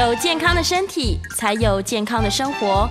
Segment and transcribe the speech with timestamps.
[0.00, 2.88] 有健康的身体，才有健康的生活。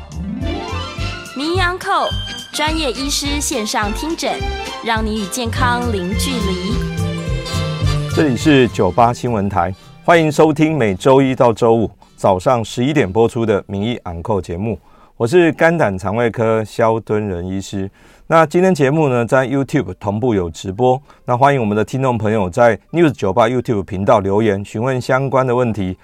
[1.35, 2.07] 名医 Uncle
[2.53, 4.37] 专业医师线上听诊，
[4.85, 6.75] 让你与健康零距离。
[8.15, 9.73] 这里是九八新闻台，
[10.05, 14.77] 欢迎收听每周一到周五早上十一点播出的名医 Uncle 节目。
[15.17, 17.89] 我是肝胆肠胃科萧敦仁医师。
[18.27, 21.01] 那今天节目呢，在 YouTube 同步有直播。
[21.25, 25.97] 那欢迎我们的听众朋友在 News 九八 YouTube 频道留言询问相关的问题。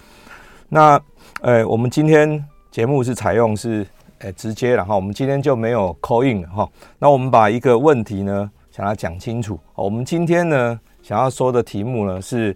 [0.67, 0.99] 那
[1.41, 3.85] 呃，我们今天节目是采用是
[4.19, 6.69] 呃直接了哈，我们今天就没有 call in 了哈。
[6.97, 9.59] 那我们把一个问题呢，想要讲清楚。
[9.75, 12.55] 我们今天呢，想要说的题目呢是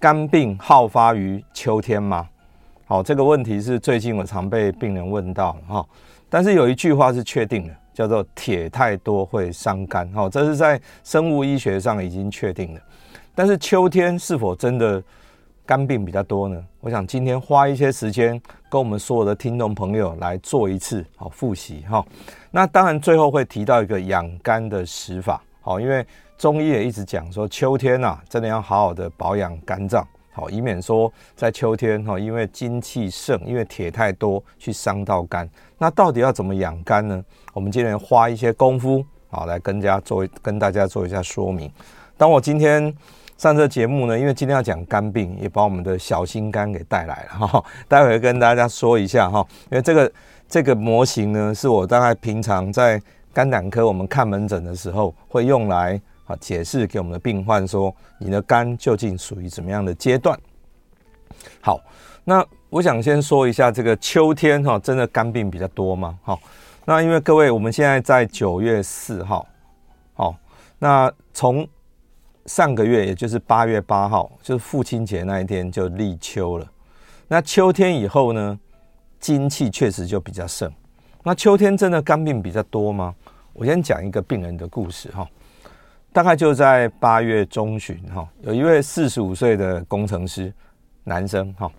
[0.00, 2.28] 肝病好发于秋天吗？
[2.86, 5.84] 好，这个问题是最近我常被病人问到哈，
[6.28, 12.80] 但是有一句话是确定的，叫做铁太多会伤肝，哈，这是在生物医学上已经确定的。
[13.34, 15.02] 但是秋天是否真的
[15.66, 16.64] 肝病比较多呢？
[16.80, 22.04] 我想今天花一些时间跟我们所有的听众朋友来做一次好复习哈。
[22.52, 26.06] 那当然最后会提到一个养肝的食法，好，因为
[26.38, 30.06] 中医也一直讲说秋天呐，真的要好好的保养肝脏。
[30.32, 35.48] 好，以免说在秋天哈，因为精气盛，因为铁太多去伤到肝。
[35.78, 37.24] 那到底要怎么养肝呢？
[37.54, 41.72] 我们今天花一些功夫，好来跟家做跟大家做一下说明。
[42.18, 42.94] 当我今天
[43.36, 47.64] 上这节目呢，因为今天要讲肝病，也把我们的小心肝给带来了哈。
[47.88, 50.12] 待会跟大家说一下哈，因为这个
[50.48, 53.00] 这个模型呢，是我大概平常在
[53.32, 56.00] 肝胆科我们看门诊的时候会用来。
[56.26, 60.36] 啊，解释给我们的病患说，你的肝究竟属于怎么样的阶段？
[61.60, 61.78] 好，
[62.24, 66.18] 那我想先说一下这个秋天哈，真的肝病比较多吗？
[66.24, 66.40] 好，
[66.84, 69.46] 那因为各位，我们现在在九月四号，
[70.14, 70.34] 好，
[70.80, 71.64] 那从
[72.46, 76.66] 上个月，也就是八月八号，就是父亲节那一天就立秋了。
[77.28, 78.58] 那秋天以后呢，
[79.18, 80.72] 精气确实就比较盛。
[81.22, 83.14] 那秋天真的肝病比较多吗？
[83.52, 85.26] 我先讲一个病人的故事哈。
[86.12, 90.50] 大概就在八月中旬，哈，有一位四十五岁的工程师，
[91.04, 91.70] 男生，哈，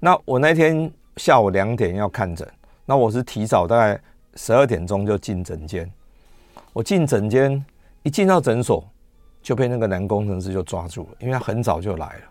[0.00, 2.48] 那我那天下午两点要看诊，
[2.86, 4.00] 那我是提早大概
[4.34, 5.88] 十二点钟就进诊间，
[6.72, 7.64] 我进诊间
[8.02, 8.84] 一进到诊所
[9.44, 12.22] 就被那个男工程师就抓住了，因为他很早就来了，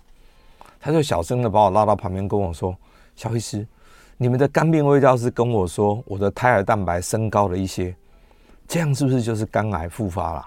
[0.79, 2.75] 他就小声的把我拉到旁边跟我说
[3.15, 3.65] ：“小医师，
[4.17, 7.95] 你们的肝病卫教师跟我说我的胎儿蛋白升高了一些，
[8.67, 10.45] 这样是不是就是肝癌复发了？”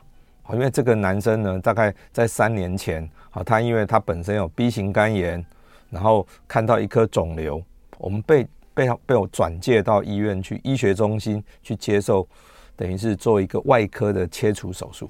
[0.53, 5.45] 因为这个男生呢，大概在三年前，好，他因为他本身有 B 型肝炎，
[5.89, 7.63] 然后看到一颗肿瘤，
[7.99, 8.45] 我们被
[8.75, 12.27] 被被我转介到医院去医学中心去接受，
[12.75, 15.09] 等于是做一个外科的切除手术。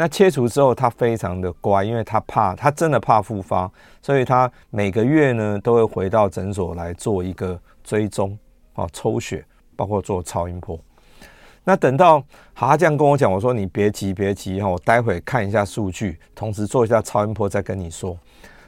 [0.00, 3.68] 那切除之后，他非常的乖，因为他怕他真的怕复发，
[4.00, 8.38] 所以他每个月呢都会回到诊所来做一个追踪，
[8.74, 9.44] 啊，抽血，
[9.74, 10.78] 包括做超音波。
[11.64, 12.20] 那等到
[12.54, 18.16] 好，他这样跟我讲，我说你别急别急哈，我待会看一下数据，同时做一下超音波再跟你说。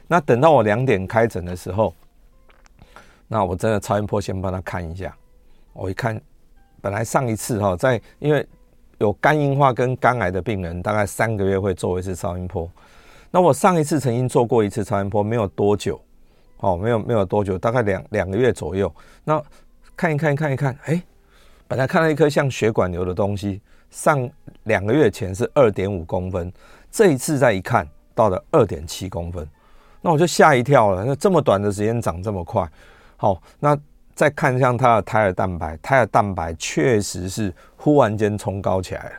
[0.09, 1.93] 那等到我两点开诊的时候，
[3.29, 5.15] 那我真的超音波先帮他看一下。
[5.71, 6.21] 我一看，
[6.81, 8.45] 本来上一次哈，在因为
[9.01, 12.69] 有肝硬化跟肝癌的病人，大概三个月会做一次超音波。
[13.31, 15.99] 那我上一次曾经做过一次超音波，没有多久，
[16.57, 18.93] 哦，没有没有多久，大概两两个月左右。
[19.23, 19.41] 那
[19.95, 21.01] 看一看看一看，哎。
[21.67, 24.29] 本来看到一颗像血管瘤的东西，上
[24.63, 26.51] 两个月前是二点五公分，
[26.91, 29.47] 这一次再一看到了二点七公分，
[30.01, 31.05] 那我就吓一跳了。
[31.05, 32.69] 那这么短的时间长这么快，
[33.15, 33.73] 好，那
[34.21, 39.15] 再看向他的胎儿蛋白，胎儿蛋白确实是忽然间冲高起来了。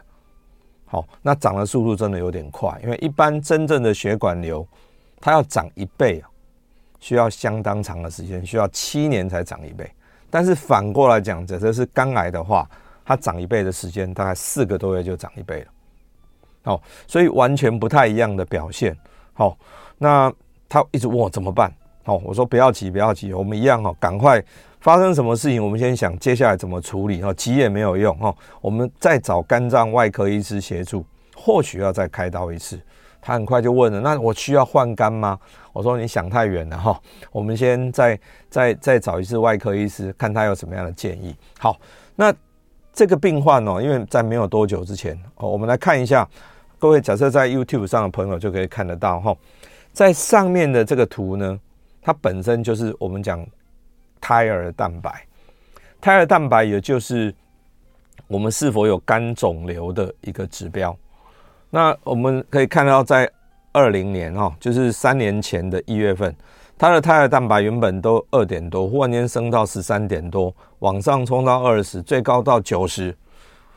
[0.87, 4.65] 好，那长的速度真的有点快，因为一般真正的血管瘤，
[5.21, 6.31] 它要长一倍啊，
[7.01, 9.91] 需要相当长的时间，需要七年才长一倍。
[10.31, 12.71] 但是反过来讲，假设是肝癌的话，
[13.05, 15.67] 它长一倍的时间大概四个多月就长一倍了。
[16.63, 18.97] 好，所以完全不太一样的表现。
[19.33, 19.59] 好，
[19.99, 20.33] 那
[20.69, 21.73] 他一直问我怎么办？
[22.05, 24.43] 好，我说不要急，不要急，我们一样哈，赶快
[24.81, 27.23] 发生什么事情，我们先想接下来怎么处理。
[27.23, 31.05] 哈，急也没有用哈，我们再找肝脏外科医师协助，
[31.37, 32.81] 或许要再开刀一次。
[33.25, 35.39] 他很快就问了：“那我需要换肝吗？”
[35.73, 37.01] 我说：“你想太远了哈，
[37.31, 38.19] 我们先再
[38.51, 41.79] 再再找一次外科医师，看他有什么样的建议。”好，
[42.17, 42.35] 那
[42.93, 46.29] 这个病患哦，因为在没有多久之前哦，我们来看一下，
[46.81, 49.37] 各位假设在 YouTube 上的朋友就可以看得到哈，
[49.93, 51.57] 在上面的这个图呢，
[52.03, 53.47] 它本身就是我们讲
[54.21, 55.25] 胎儿蛋白，
[56.01, 57.33] 胎儿蛋白也就是
[58.27, 60.95] 我们是否有肝肿瘤的一个指标。
[61.71, 63.31] 那我们可以看到，在
[63.73, 66.35] 二零年哈，就是三年前的一月份，
[66.77, 73.17] 它的胎儿蛋白原本都二点多，忽然间升到十三点多，往上冲到二十，最高到九十，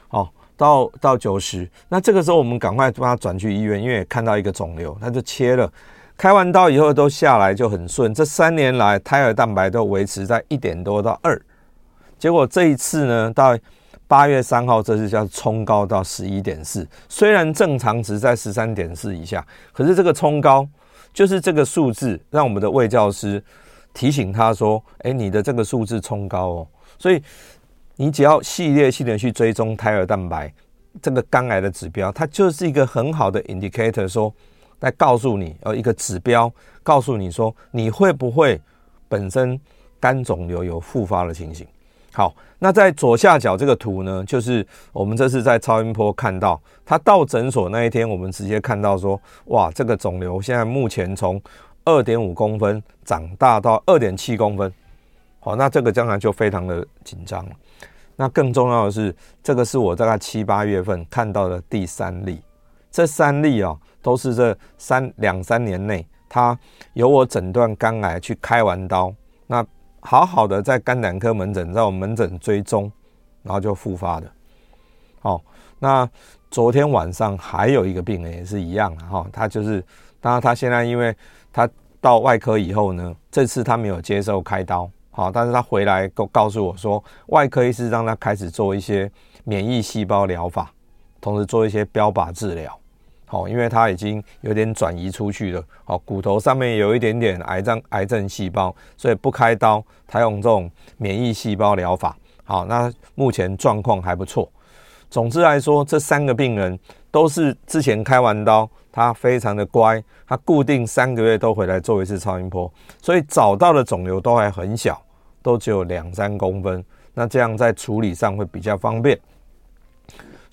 [0.09, 1.69] 哦，到到九十。
[1.87, 5.71] 那这个时候我们赶快把它转去医院，因为看到一个肿瘤，他就切了。
[6.17, 11.39] 开完刀以后都下来就很顺，这三年来胎儿蛋白都维持在一点多到二，
[12.17, 13.57] 结果这一次呢，到
[14.07, 20.67] 八月三号这次叫冲高到十一点四，虽然正常值在十三点四以下，可是这个冲高。
[21.13, 23.41] 就是这个数字，让我们的卫教师
[23.93, 26.67] 提醒他说：“哎，你的这个数字冲高哦。”
[26.99, 27.23] 所以
[27.95, 30.53] 你只要系列性的去追踪胎儿蛋白
[31.01, 34.33] 这个肝癌的指标，它就是一个很好的 indicator，说
[34.79, 36.51] 来告诉你，呃，一个指标
[36.83, 38.59] 告诉你说你会不会
[39.07, 39.59] 本身
[39.99, 41.65] 肝肿瘤有复发的情形。
[42.11, 51.41] 好，那在左下角这个图呢，就是我们这次在超音波看到，他到诊所那一天，我们直接看到说，哇，这个肿瘤现在目前从
[51.83, 54.71] 二点五公分长大到二点七公分，
[55.41, 57.51] 好，那这个将来就非常的紧张了。
[58.15, 59.13] 那更重要的是，
[59.43, 62.41] 这个是我大概七八月份看到的第三例，
[62.89, 66.55] 这三例啊，都是这三两三年内，他
[66.93, 69.11] 由我诊断肝癌去开完刀，
[69.47, 69.65] 那。
[70.07, 72.91] 好好的在肝胆科门诊，在我们门诊追踪，
[73.41, 74.31] 然后就复发的。
[75.19, 75.41] 好，
[75.79, 76.07] 那
[76.51, 79.83] 昨天晚上还有一个病人也是一样的哈，他就是，
[80.21, 81.11] 当然他现在因为
[81.51, 81.67] 他
[81.99, 89.11] 到外科以后呢，这次他没有接受开刀，好，但是他回来告告诉我说，外科医师让他开始做一些
[89.43, 90.71] 免疫细胞疗法，
[91.19, 92.79] 同时做一些标靶治疗。
[93.35, 102.15] 哦，因为他已经有点转移出去了，好，骨头上面有一点点癌症癌症细胞，所以不开刀，他用这种免疫细胞疗法。
[102.45, 104.49] 好，那目前状况还不错。
[105.09, 106.79] 总之来说，这三个病人
[107.11, 112.71] 都是之前开完刀，他非常的乖，他固定三个月都回来做一次超音波，
[113.01, 115.01] 所以找到的肿瘤都还很小，
[115.41, 116.83] 都只有两三公分。
[117.13, 119.19] 那这样在处理上会比较方便。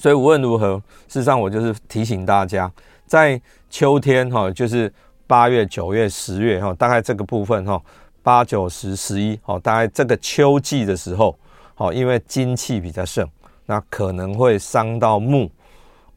[0.02, 2.68] 所以无论如何，事实上我就是提醒大家，
[3.06, 3.40] 在
[3.70, 4.92] 秋天哈，就是
[5.28, 7.80] 八月、九月、十月哈，大概这个部分哈，
[8.20, 11.38] 八九十十一哈，大概这个秋季的时候，
[11.76, 13.24] 好，因为金气比较盛，
[13.64, 15.48] 那可能会伤到木，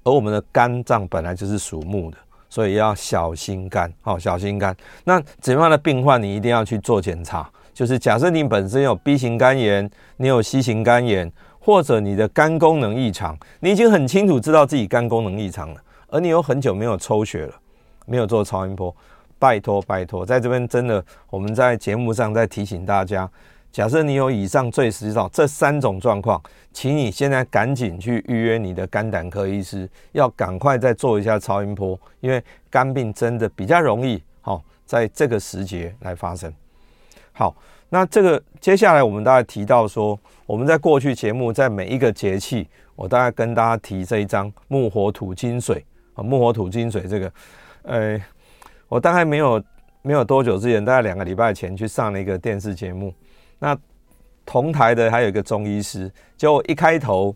[0.03, 2.17] 而我们的肝脏本来就是属木的，
[2.49, 4.75] 所以要小心肝，好，小心肝。
[5.03, 7.47] 那怎样的病患你一定要去做检查？
[7.71, 9.87] 就是假设你本身有 B 型肝炎，
[10.17, 11.31] 你有 C 型肝炎。
[11.65, 17.55] 或者你的肝功能异常，你已经很清楚知道自己肝功能异常了，而你有很久没有抽血了，
[18.05, 18.95] 没有做超音波，
[19.39, 23.27] 拜托拜托，在这边真的我们在节目上再提醒大家，
[23.71, 26.39] 假设你有以上最实际这三种状况，
[26.71, 32.39] 请你现在赶紧去预约你的肝胆科医师，要赶快再做一下超音波，因为
[32.69, 36.53] 肝病真的比较容易，好在这个时节来发生。
[37.35, 37.55] 好，
[37.89, 40.19] 那这个接下来我们大概提到说。
[40.47, 45.83] 我们在过去节目，在每一个节气，我大概跟大家提这一张木火土金水
[46.13, 47.33] 啊，木火土金水这个，
[47.81, 48.21] 呃，
[48.87, 49.63] 我大概没有
[50.03, 53.11] 没有多久之前，大概两个礼拜前去上了一个电视节目，
[53.57, 53.75] 那
[54.45, 57.35] 同台的还有一个中医师，就一开头，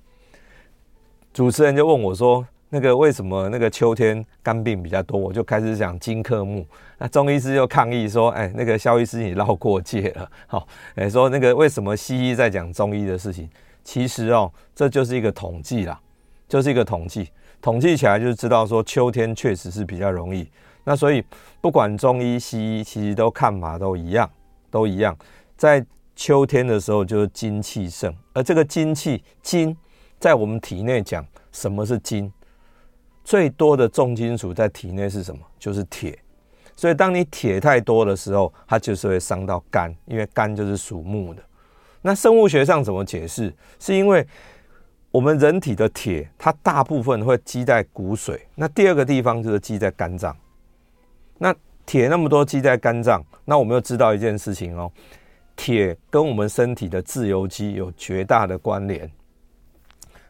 [1.34, 2.46] 主持人就问我说。
[2.72, 5.20] 那个为什么那个秋天肝病比较多？
[5.20, 6.66] 我就开始讲金克木，
[7.00, 10.30] 那中医师又抗议说：“哎，那个萧医师你绕过界了。
[10.46, 13.50] ”好，哎，说那个为什么西医在讲中医的事情？
[13.84, 16.00] 其实哦，这就是一个统计啦，
[16.48, 17.30] 就是一个统计，
[17.60, 20.48] 统计起来就知道说秋天确实是比较容易。
[20.84, 21.24] 那所以
[21.60, 24.30] 不管中医西医，其实都看法都一样，
[24.70, 25.18] 都一样，
[25.58, 25.84] 在
[26.16, 29.76] 秋天的时候就是金气盛，而这个金气金
[30.20, 32.32] 在我们体内讲，什么是金？
[33.30, 35.40] 最多的重金属在体内是什么？
[35.60, 36.18] 就是铁。
[36.76, 41.44] 所以当你铁太多的时候，它就是会伤到肝，因为肝就是属木的。
[42.02, 43.54] 那生物学上怎么解释？
[43.78, 44.26] 是因为
[45.12, 48.36] 我们人体的铁，它大部分会积在骨髓。
[48.56, 50.36] 那第二个地方就是积在肝脏。
[51.38, 51.54] 那
[51.86, 54.92] 铁那么多积在肝脏，那我们又知道一件事情哦，
[55.56, 59.08] 铁跟我们身体的自由基有绝大的关联。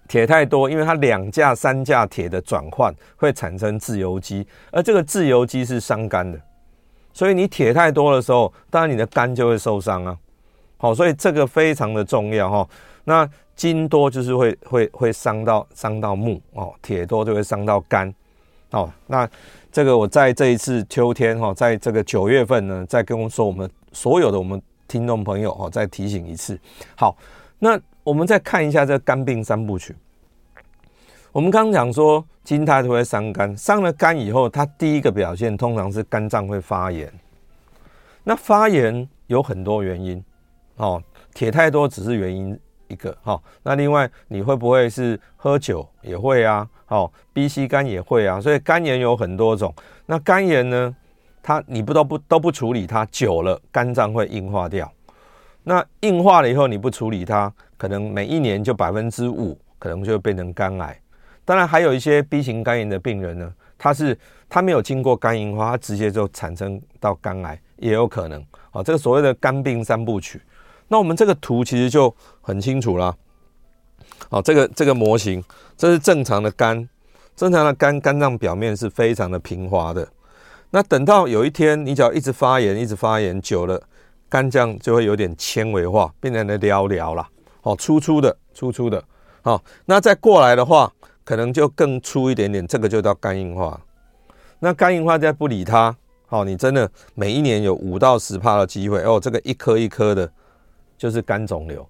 [0.10, 6.42] 铁太多，因为它两价三价铁的转换会产生自由基，而这个自由基是伤肝的，
[7.14, 10.18] 所以你铁太多的时候，当然你的肝就会受伤啊。
[10.78, 12.68] 好，所以这个非常的重要哈。
[13.04, 18.12] 那金多就是会会会伤到伤到木哦，铁多就会伤到肝。
[18.72, 19.30] 哦，那
[19.72, 26.60] 这个我在这一次秋天哈，在这个九月份呢，再跟我说我们所有的我们听众朋友哦，再提醒一次。
[26.96, 27.16] 好，
[27.60, 27.80] 那。
[28.04, 29.96] 我们再看一下这肝病三部曲。
[31.32, 37.12] 我们刚刚讲说金太多会伤肝，伤了肝以后，它第一个表现通常是肝脏会发炎。
[38.24, 40.24] 那发炎有很多原因，
[40.78, 41.02] 哦，
[41.34, 46.68] 铁太多只是原因一个，哈、那另外你会不会是喝酒也会啊？
[46.88, 48.42] 哦，B、C 肝也会啊。
[48.42, 49.74] 所以肝炎有很多种。
[50.08, 50.96] 那肝炎呢，
[51.44, 54.92] 它你不都不都不处理它，久了肝脏会硬化掉。
[55.64, 61.02] 那硬化了以后你不处理它，可能每一年就百分之五可能就会变成肝癌。
[61.46, 64.16] 当然还有一些 B 型肝炎的病人呢，他是
[64.50, 68.46] 他没有经过肝硬化，他直接就产生到肝癌也有可能。
[68.70, 70.42] 好，这个所谓的肝病三部曲，
[70.90, 73.16] 那我们这个图其实就很清楚了。
[74.30, 75.42] 好，这个这个模型，
[75.78, 76.88] 这是正常的肝，
[77.36, 80.06] 正常的肝肝脏表面是非常的平滑的。
[80.72, 83.82] 那等到有一天你只要一直发炎，一直发炎久了。
[84.32, 87.28] 肝脏就会有点纤维化，变成了寥寥了，
[87.64, 89.04] 哦，粗粗的，粗粗的，
[89.42, 90.92] 好，那再过来的话，
[91.24, 93.80] 可能就更粗一点点，这个就叫肝硬化。
[94.60, 100.30] 那肝硬化再不理它，好，你真的每一年有五到十趴的机会，哦，这个一颗一颗的，
[100.98, 101.88] 就是肝肿瘤。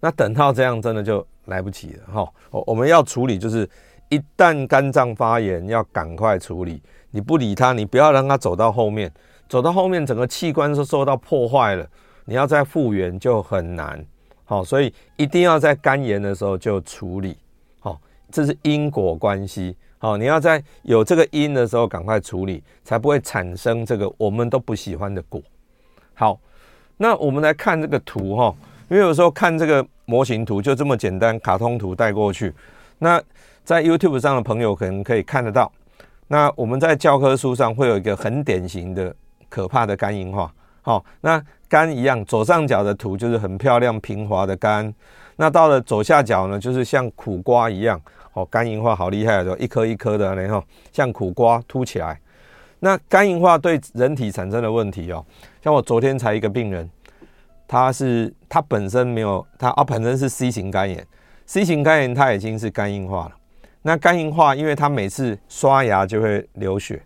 [0.00, 3.68] 那等到这样，真的就来不及了，哈，我我们要处理，就是
[4.08, 9.12] 一旦肝脏发炎，要赶快处理，你不理它，你不要让它走到后面。
[9.48, 11.84] 走到后面，整个器官都受到破坏了，
[12.24, 14.04] 你要再复原就很难。
[14.50, 17.36] 好，所以一定要在肝炎的时候就处理。
[17.78, 18.00] 好，
[18.32, 19.76] 这是因果关系。
[19.98, 25.40] 好，你要在有这个因的时候赶快处理，才不会产生这个我们都不喜欢的果。
[26.14, 26.36] 好，
[26.96, 28.52] 那我们来看这个图哈，
[28.88, 32.52] 因为有时候看这个模型图就这么简单，卡通图带过去。
[32.98, 33.22] 那
[33.62, 35.70] 在 YouTube 上的朋友可能可以看得到。
[36.26, 39.14] 那我们在教科书上会有一个很典型的。
[39.48, 44.92] 可怕的肝硬化，好，那肝一样，左上角的图就是很漂亮平滑的肝，
[45.36, 48.00] 那到了左下角呢，就是像苦瓜一样，
[48.32, 52.18] 哦，肝硬化好厉害的，一颗一颗的，然后像苦瓜凸起来。
[52.78, 55.24] 那肝硬化对人体产生的问题哦，
[55.62, 56.88] 像我昨天才一个病人，
[57.68, 61.06] 他是他本身没有他啊，本身是 C 型肝炎
[61.44, 63.32] ，C 型肝炎他已经是肝硬化了。
[63.82, 67.02] 那肝硬化，因为他每次刷牙就会流血。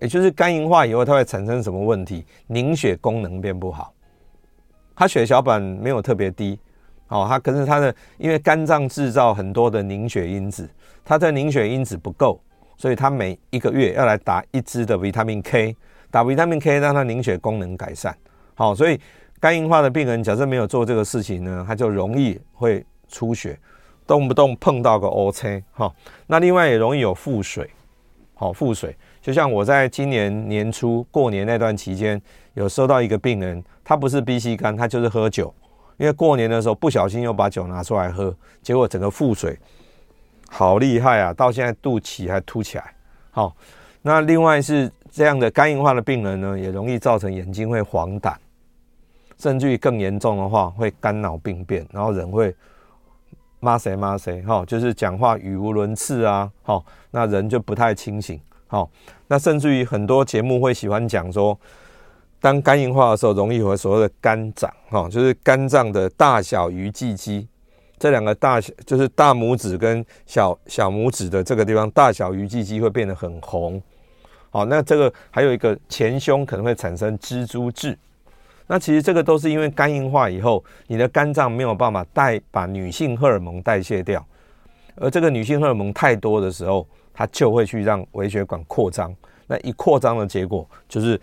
[0.00, 2.24] 也就是肝硬化以后，它会产生什么问题？
[2.46, 3.92] 凝血功能变不好，
[4.96, 6.58] 它血小板没有特别低，
[7.08, 10.68] 哦，它可是它的，因为肝脏制造很多的凝血因子，
[11.04, 12.40] 它的凝血因子不够，
[12.76, 15.76] 所以它每一个月要来打一支的维他命 K，
[16.10, 18.16] 打维他命 K 让它凝血功能改善。
[18.54, 18.98] 好，所以
[19.38, 23.58] 肝硬化的病人假设没有做这个事情呢，他就容易会出血，
[24.06, 25.94] 动不动碰到个 O 车，哈，
[26.26, 27.68] 那另外也容易有腹水，
[28.34, 28.96] 好，腹水。
[29.20, 32.20] 就像我在今年年初过年那段期间，
[32.54, 35.54] 有收到一个病人，他不是 B C 肝，他就是喝酒，
[35.98, 39.58] 因为过年的时候不小心又把酒拿出来喝，结果整个腹水，
[40.48, 41.34] 好厉害啊！
[41.34, 42.94] 到现在肚脐还凸起来。
[43.30, 43.54] 好，
[44.00, 48.34] 那另外是这样的肝硬化的病人呢，也容易造成眼睛会黄疸，
[49.36, 52.54] 甚至于更严重的话会肝脑病变，然后人会
[53.60, 58.40] 骂谁骂谁，哈，就是讲话语无伦次啊，好，那人就不太清醒。
[58.70, 58.88] 好，
[59.26, 61.58] 那甚至于很多节目会喜欢讲说，
[62.38, 67.48] 当肝硬化的时候，容易和所谓的肝长，哈，就是肝脏的大小鱼际肌，
[67.98, 73.82] 这两个大小就是大拇指跟小小拇指的这个地方，大小鱼际肌会变得很红。
[74.50, 77.98] 好，那这个还有一个前胸可能会产生蜘蛛痣，
[78.68, 84.24] 那其实这个都是因为肝硬化以后，你的肝脏没有办法代把女性荷尔蒙代谢掉，
[84.94, 86.86] 而这个女性荷尔蒙太多的时候。
[87.12, 89.14] 它就会去让微血管扩张，
[89.46, 91.20] 那一扩张的结果就是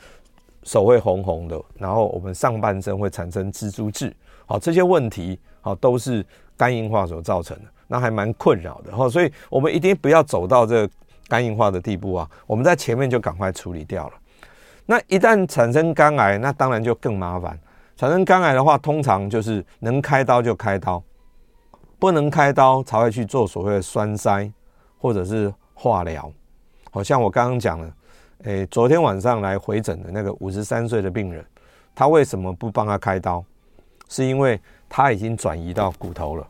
[0.63, 4.15] 手会红红的，然后我们上半身会产生蜘蛛痣，
[4.46, 6.25] 好，这些问题好都是
[6.58, 10.88] 肝硬化所造成的，那还蛮困扰的哈，所以我们一定不要走到这
[11.29, 14.13] 肝硬化的地步啊，我们在前面就赶快处理掉了。
[14.86, 17.58] 那一旦产生肝癌，那当然就更麻烦。
[17.96, 21.01] 产生肝癌的话，通常就是能开刀就开刀，
[21.98, 24.51] 不能开刀才会去做所谓的栓塞
[24.98, 25.53] 或者是。
[25.79, 26.31] 化疗，
[26.89, 27.93] 好像我刚刚讲了，
[28.46, 31.46] 诶，昨天晚上来回诊的那个五十三岁的病人，
[31.93, 33.46] 他为什么不帮他开刀？
[34.10, 36.48] 是因为他已经转移到骨头了，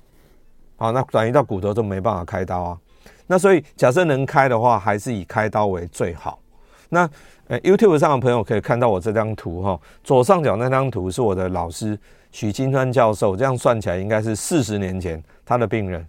[0.78, 2.80] 好，那转移到骨头就没办法开刀啊。
[3.26, 6.40] 那所以假设能开的话，还是以开刀为最好。
[6.88, 7.10] 那
[7.50, 12.00] 诶，YouTube 上的朋友可以看到我这张图哈，左上角那张图是我的老师
[12.32, 16.08] 许金川教授，这样算起来应该是四十年前他的病人。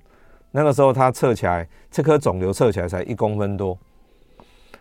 [0.50, 3.78] 那个时候他测起来，这颗肿瘤测起来才一公分多。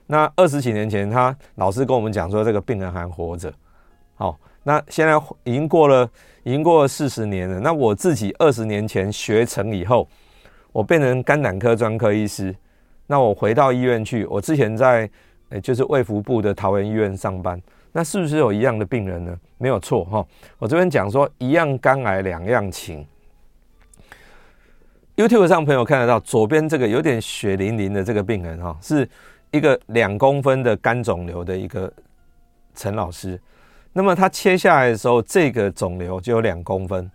[0.05, 3.53] 那二十几年前，他老师跟我们讲说，这个病人还活着。
[4.15, 6.09] 好，那现在已经过了，
[6.43, 7.59] 已经过了四十年了。
[7.59, 10.07] 那我自己二十年前学成以后，
[10.71, 12.55] 我变成肝胆科专科医师。
[13.05, 15.09] 那我回到医院去，我之前在，
[15.61, 19.37] 就是卫福部的桃园医院上班，那是不是有一样的病人呢？
[19.57, 20.25] 没有错哈。
[20.57, 23.05] 我这边讲说一样肝癌两样情。
[25.17, 29.09] YouTube 上朋友看得到，左边这个有点血淋淋的这个病人哈，是
[29.49, 31.91] 一个两公分的肝肿瘤的一个
[32.75, 33.41] 陈老师。
[33.93, 37.09] 那么他切下来的时候，这个肿瘤就有两公分。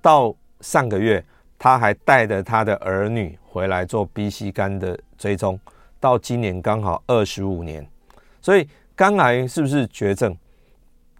[0.00, 1.24] 到上个月，
[1.56, 5.56] 他还带着他的儿女回来做 B、C 肝的追踪。
[6.00, 7.86] 到今年刚好二十五年，
[8.40, 10.36] 所以肝癌是不是绝症？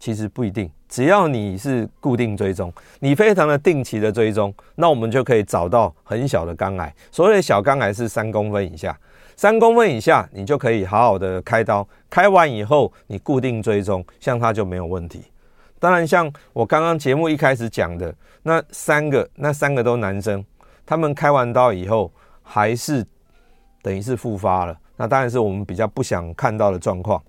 [0.01, 2.71] 其实不一定，只要你是固定追踪，
[3.01, 6.95] 你非常的定期的追踪，那我们就可以找到很小的肝癌。
[7.11, 8.95] 所谓的小肝癌是三公分以下，
[9.35, 15.25] 三公分以下你就可以好好的开刀，开完以后你固定追踪，像它就没有问题。
[15.79, 20.45] 当然，像我刚刚节目一开始讲的那三个，那三个都男生，
[20.85, 23.03] 他们开完刀以后还是。
[23.81, 27.21] 等于是复发了，那当然是我们比较不想看到的状况。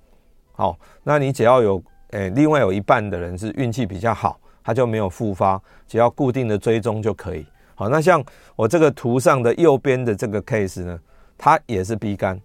[0.52, 1.82] 好，那你只要有
[2.14, 7.46] 诶、另外有一半的人是运气比较好，他就没有复发，只要固定的追踪就可以。
[7.76, 8.24] 好，那像
[8.56, 11.00] 我这个图上的右边的这个 case 呢，
[11.38, 12.40] 他也是 B 肝，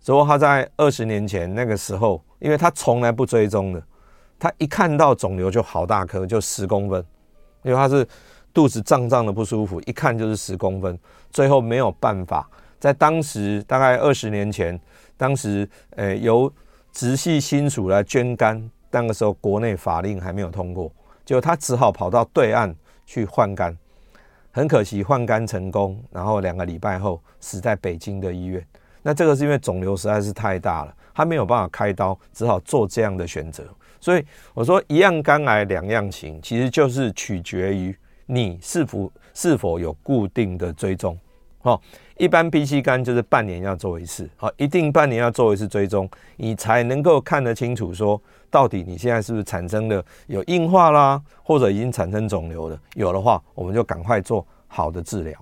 [0.00, 3.82] 只不过他在二十年前那个时候，因为他从来不追踪的，
[4.38, 7.02] 他一看到肿瘤就好大颗，就十公分，
[7.62, 8.06] 因为他是
[8.52, 10.98] 肚子胀胀的不舒服，一看就是十公分，
[11.30, 12.46] 最后没有办法。
[12.78, 14.78] 在当时，大概二十年前，
[15.16, 16.52] 当时，呃，由
[16.98, 20.90] 直系亲属来捐肝，那个时候国内法令还没有通过，
[21.24, 22.74] 就他只好跑到对岸
[23.06, 23.72] 去换肝，
[24.50, 28.66] 很可惜换肝成功，然后两个礼拜后死在北京的医院。
[29.00, 33.62] 那这个是因为肿瘤实在是太大了，他没有办法开刀，只好做这样的选择。
[34.00, 41.16] 所以我说，一样肝癌两样情，其实就是取决于你是否是否有固定的追踪，
[41.62, 41.80] 哦。
[42.18, 48.20] 一般 B、C 肝就是半年要做一次，好，一定半年要做一次追踪，你才能够看得清楚，说
[48.50, 55.32] 到底你现在是不是产生了有硬化啦，或者已经产生肿瘤了，有的话，我们就赶快做好的治疗。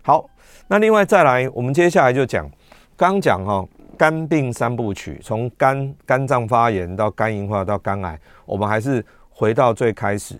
[0.00, 0.28] 好，
[0.66, 2.50] 那另外再来，我们接下来就讲，
[2.96, 10.34] 刚讲哈，肝病三部曲，从肝肝脏发炎到肝硬化到肝癌，我们还是回到最开始，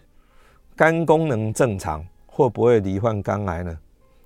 [0.74, 3.78] 肝功能正常会不会罹患肝癌呢？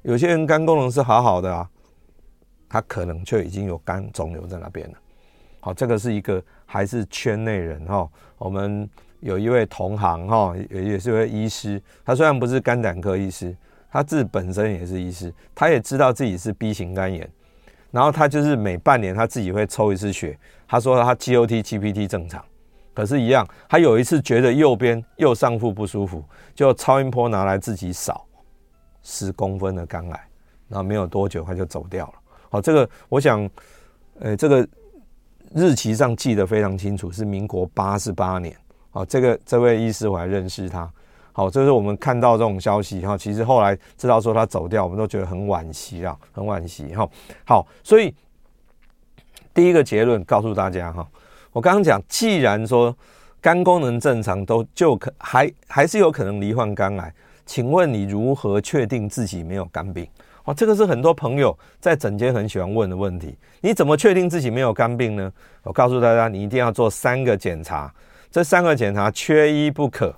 [0.03, 1.69] 有些人肝功能是好好的啊，
[2.69, 4.95] 他可能就已经有肝肿瘤在那边了。
[5.61, 8.09] 好，这个是一个还是圈内人哈。
[8.39, 8.89] 我们
[9.21, 13.55] 有一位同行哈，也也是一位医师，他虽然不是肝胆科医师，
[13.91, 17.31] 他自己本身也是医师，他也知道自己是 B 型肝炎，
[17.91, 22.43] 然后他就是每半年他自己会抽一次血，他说他 GOT、GPT 正常，
[22.95, 28.27] 可是，一样，他有一次觉得右边右上腹不舒服，就超音波拿来自己扫。
[29.03, 30.29] 十公分的肝癌，
[30.69, 32.15] 然后没有多久他就走掉了。
[32.49, 33.49] 好，这个我想，
[34.19, 34.67] 呃，这个
[35.55, 38.57] 日期上记得非常清楚，是民国八十八年。
[38.91, 40.91] 好，这个这位医师我还认识他。
[41.33, 47.09] 好，这是我们看到这种消息哈，其实后来知道说他走掉，我们都觉得很惋惜啊，很惋惜哈。
[47.47, 48.13] 好，所以
[49.55, 51.09] 第一个结论告诉大家哈，
[51.53, 52.95] 我刚刚讲，既然说
[53.41, 57.15] 肝功能正常，都就可还还是有可能罹患肝癌。
[57.51, 60.07] 请问你如何确定自己没有肝病？
[60.45, 63.37] 哦，这个是很多朋友在诊间很喜欢问的问题。
[63.61, 65.33] 你怎么确定自己没有肝病呢？
[65.65, 67.93] 我告诉大家，你一定要做三个检查，
[68.31, 70.15] 这三个检查缺一不可。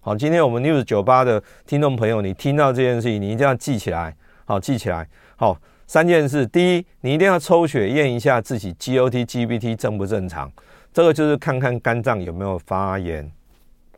[0.00, 4.12] 好，今天我们 News 九八的听众朋友，你听到这件事情，你一定要记起来。
[4.44, 5.08] 好，记起来。
[5.36, 10.50] 好，三件事：第一，你一定要抽血验一下自己 GOT、GPT 正不正常，
[10.92, 13.30] 这个就是看看肝脏有没有发炎。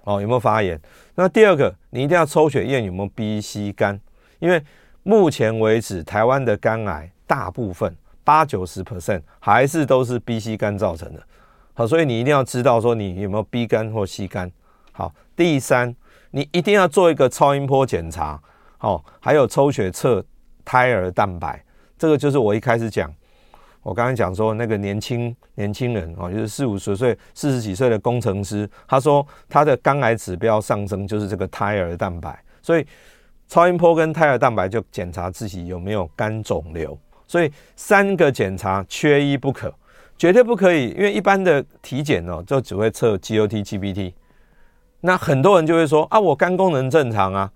[0.09, 0.81] 哦，有没有发炎？
[1.17, 4.01] 那第二个，你一定要抽血验有没有 B、C 肝，
[4.39, 4.63] 因为
[5.03, 7.95] 目前为止，台湾的肝癌大部分
[8.25, 11.23] 八九十 percent 还是都是 B、C 肝造成的。
[11.75, 14.51] 好，所以你一定要知道说你有没有 B 肝或 C 肝。
[14.93, 15.95] 好，第三，
[16.31, 18.41] 你一定要做一个超音波检查。
[18.79, 20.25] 好，还有抽血测
[20.65, 21.63] 胎儿蛋白，
[21.99, 23.13] 这个就是我一开始讲。
[23.89, 32.39] 我刚才讲说，那个年轻年轻人哦，就是四五十岁、四十几岁的工程师，他说他的肝癌指标上升，就是这个胎儿蛋白。
[32.61, 32.87] 所以
[33.47, 36.97] 超音波跟胎儿蛋白就检查自己有没有肝肿瘤。
[37.27, 39.73] 所以三个检查缺一不可，
[40.19, 44.13] 绝对不可以，因为一般的体检哦，就只会测 GOT、GPT。
[45.01, 47.51] 那很多人就会说啊，我肝功能正常啊，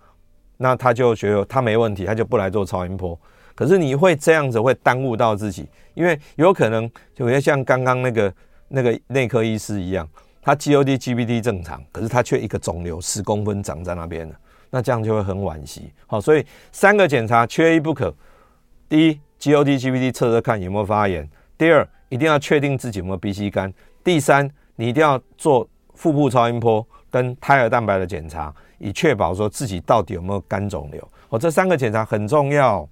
[0.57, 3.19] 那他就觉得他没问题，他就不来做超音波。
[3.63, 8.35] 可是你会这样子会耽误到自己，因为有可能就会像刚刚那个
[8.67, 10.05] 那个内科医师一样，
[10.43, 14.35] 他 GOT、GPT 正常，可是他却一个肿瘤十公分长在那边了，
[14.69, 15.93] 那这样就会很惋惜。
[16.09, 18.13] 好，所以三个检查缺一不可：
[18.89, 21.25] 第一，GOT、GPT 测测看有没有发炎；
[21.57, 23.73] 第二，一定要确定自己有没有 B、C 肝。
[24.03, 31.09] 第三，你一定要做腹部超音波跟胎儿蛋白的检查，以确保说自己到底有没有肝肿瘤。
[31.29, 32.89] 哦，这三个检查很重要。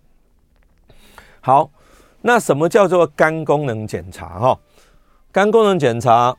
[1.40, 1.70] 好，
[2.22, 4.38] 那什么叫做肝功能检查？
[4.38, 4.58] 哈，
[5.32, 6.36] 肝功能检查，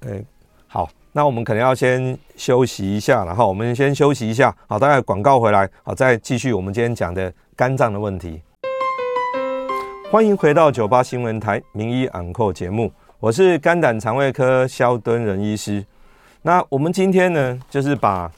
[0.00, 0.24] 诶，
[0.66, 4.54] 好，那我们可能要先休息一下，然后我们先休息一下。
[4.66, 8.42] 好，大概广告回来，好，再继续我们今天讲的肝脏的问题。
[10.10, 15.86] 欢迎回到九八新闻台名医昂扣节目，我是肝胆肠胃科萧敦仁医师。
[16.42, 18.28] 那我们今天呢，就是把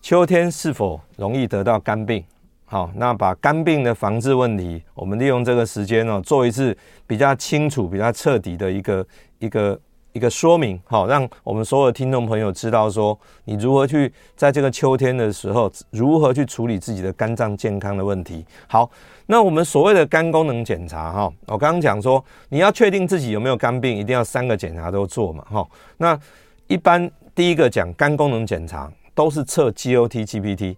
[0.00, 2.24] 秋天是否容易得到肝病，
[2.70, 9.04] 好，那把肝病的防治问题，我们利用这个时间呢，做一次比较清楚、比较彻底的一个
[9.40, 9.78] 一个。
[10.12, 18.44] 一个说明，好，让我们所有的听众朋友知道说，你如何去在这个秋天的时候，如何去处理自己的肝脏健康的问题。
[18.66, 18.90] 好，
[19.26, 25.64] 那我们所谓的肝功能检查，哈，我刚刚讲说，你要确定自己有没有肝病，一定要三个检查都做嘛，哈。
[25.98, 26.18] 那
[26.66, 30.74] 一般第一个讲肝功能检查，都是测 GOT、GPT。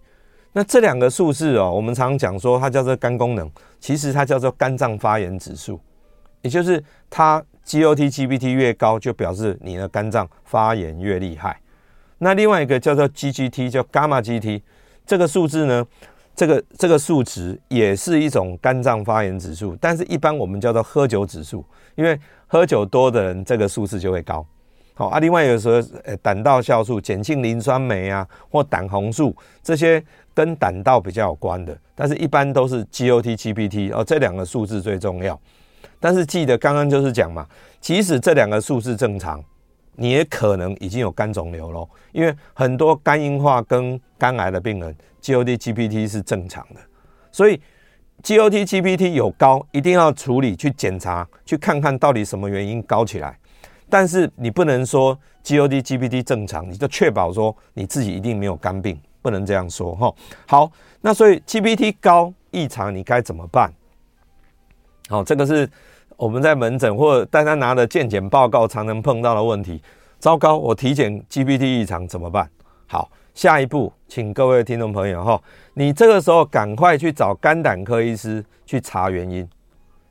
[0.52, 5.80] 那这两个数字哦，我们常常讲说它叫做肝功能，其实它叫做肝脏发炎指数，
[6.40, 7.42] 也就是它。
[7.64, 11.56] GOT、GPT 越高，就表示你的肝脏发炎越厉害。
[12.18, 14.60] 那另外一个叫做 GGT，叫伽马 GT，
[15.06, 15.86] 这个数字呢，
[16.34, 24.44] 这个这个数值也是一种肝脏发炎指数，但是一般我们叫做喝酒指数，因为喝酒多的人，这个数字就会高。
[24.94, 30.02] 好啊，另外有时候呃胆道酵素、碱性磷酸酶啊，或胆红素这些
[30.34, 35.38] 跟胆道比较有关的，但是一般都是 GOT、GPT 哦，这两个数字最重要。
[36.00, 37.46] 但是记得刚刚就是讲嘛，
[37.80, 39.42] 即使这两个数字正常，
[39.94, 46.80] 你也可能已经有肝肿瘤咯，因为很多肝硬化跟肝癌的病人，GOT、GPT 是正常的，
[47.30, 47.60] 所以
[48.22, 53.38] GOT、GPT 有高，一定要处理去检查，去看看到底什么原因高起来。
[53.88, 60.12] 但是你不能说 GOT、GPT 正常，你就确保说你自己一定没有肝病，不能这样说哈。
[60.46, 63.72] 好，那所以 GPT 高异常，你该怎么办？
[65.08, 65.66] 好，这个是。
[66.14, 69.82] 我们在门诊或大家拿的健检报告常能碰到的问题。
[70.20, 72.48] 糟糕，我体检 GPT 异常怎么办？
[72.86, 75.42] 好，下一步，请各位听众朋友哈，
[75.74, 79.48] 你这个时候赶快去找肝胆科医师去查原因，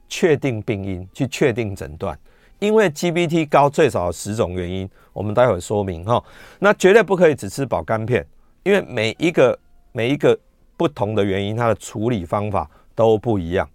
[0.10, 2.18] 确定病因，去确定诊断。
[2.60, 6.22] 因为 GPT 高最少有十种原因，我们待会说明哈。
[6.60, 8.26] 那绝对不可以只吃保肝片，
[8.64, 9.58] 因为每一个
[9.92, 10.38] 每一个
[10.78, 13.68] 不同的原因，它的处理方法都不一样。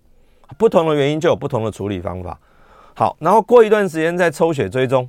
[0.56, 2.38] 不同的原因就有不同的处理方法。
[2.94, 5.08] 好，然后过一段时间再抽血追踪，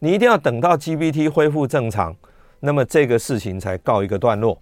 [0.00, 2.14] 你一定要等到 GPT 恢复正常，
[2.60, 4.60] 那么这个事情才告一个段落。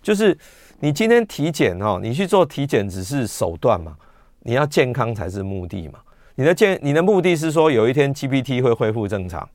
[0.00, 0.36] 就是
[0.80, 3.96] 你今天体检哦，你去做体检只是手段嘛，
[4.40, 5.98] 你要健康才是目的嘛。
[6.36, 9.48] 你的健，你的目的是说有一天 GPT 会恢复正常，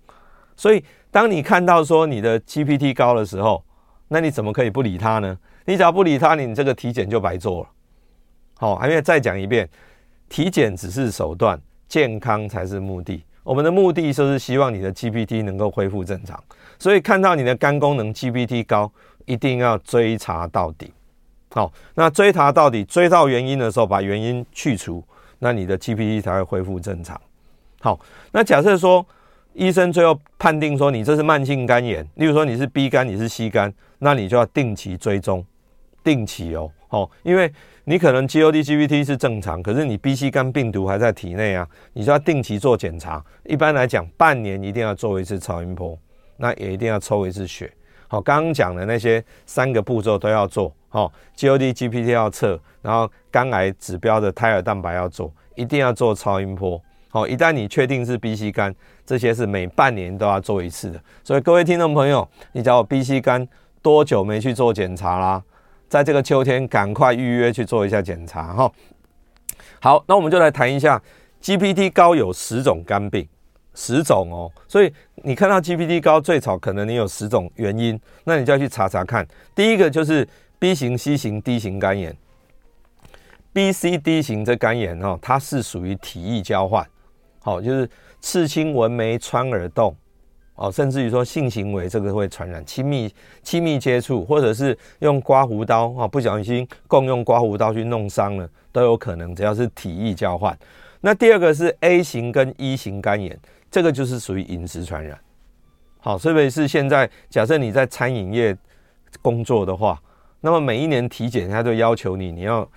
[0.57, 3.63] 所以当你看到说你的 GPT 高的时候，
[4.13, 5.35] 那你怎么可以不理他呢？
[5.65, 7.69] 你只要不理他，你这个体检就白做了。
[8.59, 9.67] 好，还没再讲一遍，
[10.29, 13.23] 体检只是手段，健康才是目的。
[13.41, 16.41] 我们的目的就是希望你的 GPT 能够恢复正常，
[16.77, 18.91] 所以看到你的肝功能 GPT 高，
[19.25, 20.93] 一定要追查到底。
[21.49, 25.03] 好，那追查到底，追到原因的时候，把原因去除，
[25.39, 27.19] 那你的 GPT 才会恢复正常。
[27.81, 27.99] 好，
[28.31, 29.03] 那假设说
[29.53, 35.45] 医生最后判定说你这是慢性肝炎，例如说你是 B 肝，你是 C 肝，那你就要定期追踪，
[36.03, 37.51] 定期哦，好，因为。
[37.85, 43.21] 你可能 GOT、GPT 是正常，可是你 B、C 肝病毒还在体内啊，你就要定期做检查。
[43.43, 45.99] 一般来讲，半年一定要做一次超音波，
[46.37, 47.69] 那也一定要抽一次血。
[48.07, 50.73] 好，刚刚讲的那些三个步骤都要做。
[50.87, 56.81] 好，GOT、GPT 要测，然后肝癌指标的胎儿蛋白要做，一定要做超音波。
[57.09, 58.73] 好，一旦你确定是 B、C 肝，
[59.05, 61.01] 这些是每半年都要做一次的。
[61.23, 63.47] 所以各位听众朋友，你找我 B、C 肝
[63.81, 65.43] 多久没去做检查啦？
[65.89, 68.71] 在这个秋天，赶快预约去做一下检查哈。
[69.79, 71.01] 好，那我们就来谈一下
[71.41, 73.27] GPT 高有十种肝病，
[73.75, 74.51] 十种哦。
[74.67, 79.27] 所以你看到 GPT 高，最少可能你有十种原因，那你就要去查查看。
[79.53, 82.15] 第一个就是 B 型、C 型、D 型肝炎。
[83.51, 86.83] B、C、D 型这肝炎哦，它是属于体液交换，
[87.39, 87.87] 好，就是
[88.23, 89.93] 刺青、纹眉、穿耳洞。
[90.55, 99.35] 哦，甚至于说性行为这个会传染，亲密亲密接触，或者是用刮胡刀啊，不小心共用刮胡刀去弄伤了，都有可能。
[99.35, 100.55] 只要是体液交换，
[101.01, 103.37] 那第二个是 A 型跟 E 型肝炎，
[103.71, 105.19] 这个就是属于饮食传染。
[105.99, 108.55] 好，特别是现在假设你在餐饮业
[109.23, 109.99] 工作的话，
[110.39, 112.69] 那么每一年体检，他就要求你你要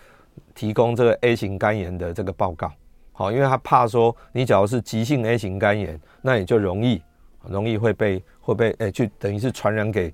[0.55, 2.73] 提供这个 A 型肝炎的这个报告。
[3.19, 7.01] 好，因为他怕说你假如是急性 A 型肝炎，那你就容易
[7.49, 10.13] 容易会被会被诶，就等于是传染给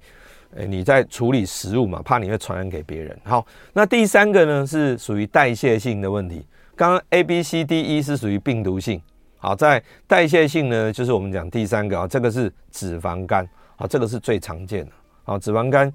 [0.54, 3.18] 诶你在处理食物嘛，怕你会传染给别人。
[3.24, 6.46] 好，那第三个呢是属于代谢性的问题。
[6.76, 9.02] 刚刚 A B C D E 是属于病毒性，
[9.38, 14.92] 好，在代谢性呢就是我们讲第三个啊，这个是脂肪肝，好，这个是最常见的。
[15.24, 15.92] 好，脂肪肝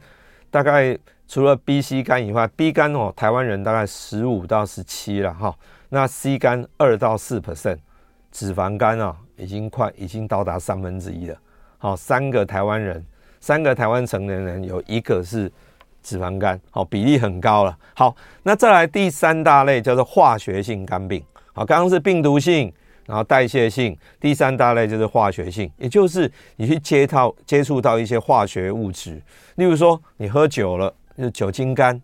[0.52, 5.56] 大概除了 B、C 肝以外，B 肝哦，台湾人大概十五到十七了哈。
[5.90, 7.78] 那 C 肝二到四 percent，
[8.32, 11.38] 脂肪肝啊，已经快已经到达三分之一了。
[11.78, 13.06] 好，三个台湾人，
[13.40, 15.52] 三个台湾成年人有一个是
[16.04, 17.78] 脂肪肝，好，比例很高了。
[17.96, 21.24] 好，那再来第三大类叫做化学性肝病。
[21.54, 22.74] 好，刚刚是病毒性，
[23.06, 29.22] 然后代谢性，第三大类就是化学性，也就是你去接到接触到一些化学物质，
[29.56, 32.02] 例如说你喝酒了，就是酒精肝。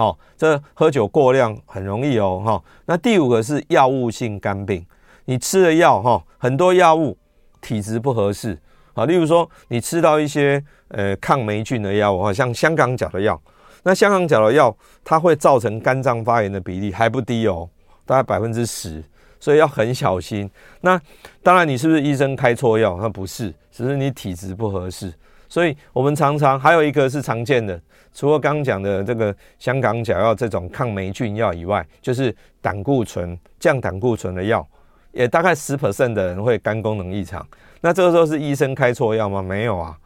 [0.00, 2.64] 好，这喝酒过量很容易哦，哈。
[2.86, 4.82] 那第五个是药物性肝病，
[5.26, 7.14] 你吃了药哈，很多药物
[7.60, 8.58] 体质不合适，
[8.94, 13.38] 啊，例如说你吃到一些呃抗霉菌的药物，哈，像香港脚的药，
[13.82, 17.68] 那香港脚的药它会造成肝脏发炎的比例还不低哦，
[18.06, 19.04] 大概百分之十，
[19.38, 20.50] 所以要很小心。
[20.80, 20.98] 那
[21.42, 22.96] 当然，你是不是医生开错药？
[22.98, 25.12] 那不是，只是你体质不合适。
[25.50, 27.78] 所以我们常常还有一个是常见的。
[28.14, 34.66] 除了刚刚讲的这个香港脚药这种抗霉菌药以外，就是胆固醇降胆固醇的药，
[35.12, 37.46] 也大概十 percent 的人会肝功能异常。
[37.80, 39.40] 那这个时候是医生开错药吗？
[39.40, 39.96] 没有啊，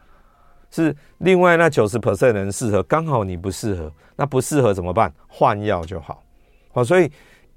[0.71, 5.13] 是另外那九十 percent 人适合，刚好你不适合，那不适合怎么办？
[5.27, 6.23] 换药就好。
[6.73, 7.11] 好，所以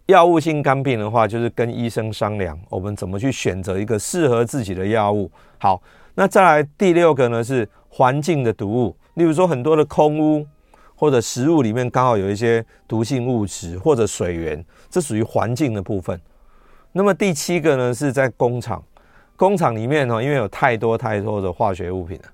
[0.06, 5.30] 药物性肝病的话，就是跟医生商量，我们怎么去选择一个适合自己的药物。
[5.58, 5.82] 好，
[6.20, 8.96] 那再来第六个呢是环境的毒物。
[9.14, 10.44] 例如说，很多的空污
[10.96, 16.20] 或者食物里面刚好有一些毒性物质，或者水源，这属于环境的部分。
[16.92, 18.84] 那么第七个呢，是在工厂，
[19.36, 22.30] 工厂里面呢，因为有太多太多的化学物品了，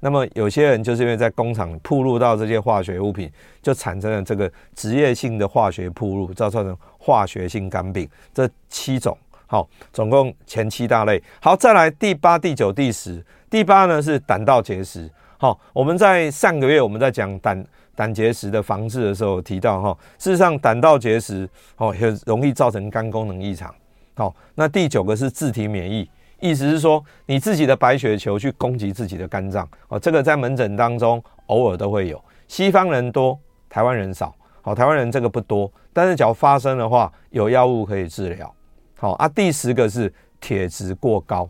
[0.00, 8.08] 那么有些人就是因为在工厂铺露到这些化学物品，就产生了这个职业性的化学铺露，造成化学性肝病。
[8.32, 9.16] 这七种，
[9.50, 11.20] 好，总共前七大类。
[11.40, 13.24] 好，再来第八、第九、第十。
[13.48, 15.10] 第八呢是胆道结石。
[15.38, 23.74] 好，我们在上个月我们在讲胆胆结石的防治的时候提到哈，事实上胆道结石哦很容易造成肝功能异常。
[24.14, 26.06] 好，那第九个是自体免疫，
[26.40, 33.38] 意思是说你自己的白血球去攻击自己的肝脏哦，这个在门诊当中偶尔都会有，西方人多，
[33.70, 34.34] 台湾人少。
[34.60, 38.54] 好，台湾人这个不多，但是只要发生的话，有药物可以治疗。
[38.98, 41.48] 好啊，第十个是铁质过高。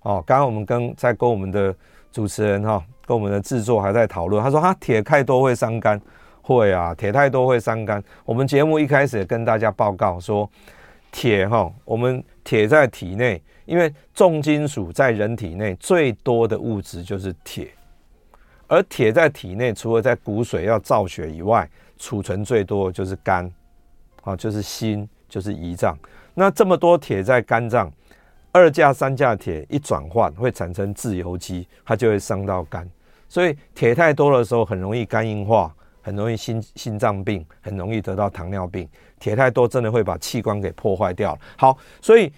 [0.00, 1.74] 哦，刚刚我们跟在跟我们的。
[2.10, 4.42] 主持人哈，跟我们的制作还在讨论。
[4.42, 6.00] 他说：“他铁太多会伤肝，
[6.40, 10.50] 会啊，铁太多会伤肝。”我们节目一开始也跟大家报告说，
[11.12, 17.68] 铁哈，我们铁在体内，因为重金属在人体内最多的物质就是铁，
[18.66, 23.48] 而铁在体内除了在骨髓要造血以外，储存最多的就是肝，
[24.22, 25.96] 啊，就是心，就是胰脏。
[26.38, 27.92] 那这么多铁在肝脏。
[28.52, 32.88] 二价、三价铁一转换会产生自由基，它就会伤到肝。
[33.28, 38.88] 所以铁太多的时候，很容易肝硬化，很容易心心脏病，很容易得到糖尿病。
[39.18, 41.36] 铁太多真的会把器官给破坏掉。
[41.56, 42.32] 好，所以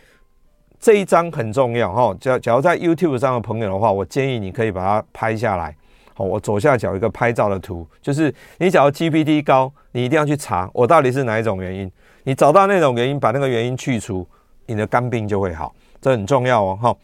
[0.81, 2.17] 这一张很重要哈。
[2.19, 5.77] 假假如在 YouTube 上的朋友的话，我建议你可以把它拍下来。
[6.15, 11.91] 好，我左下角一个拍照的图，就是你假如 GPT 高，你一定要去查我到底是哪一种原因。
[12.25, 14.27] 你找到那种原因，把那个原因去除，
[14.67, 15.75] 你的肝病就会好。
[16.01, 16.97] 这很重要哦，哈，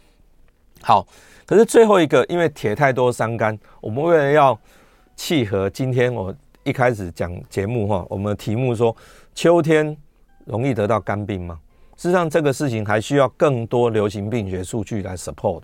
[0.83, 1.07] 好。
[1.45, 4.59] 可是最后一个，因为铁太多伤肝，我们为了要
[5.15, 8.95] 契合今天我一开始讲节目哈，我们的题目说
[9.33, 9.97] 秋天
[10.45, 11.57] 容易得到肝病吗？
[11.97, 15.63] 事实上，这个事情还需要更多流行病学数据来 support。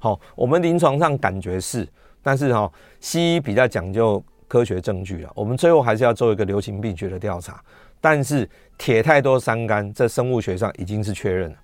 [0.00, 1.86] 好，我们临床上感觉是，
[2.20, 5.30] 但是哈，西医比较讲究科学证据了。
[5.36, 7.62] 我们最后还是要做一个流行病学的调查。
[8.00, 11.56] 但是铁太多伤肝，在生物学上已经是确认了。